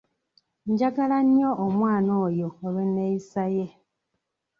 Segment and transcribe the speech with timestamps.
[0.71, 3.67] Njagala nnyo omwana oyo olw'enneeyisa ye.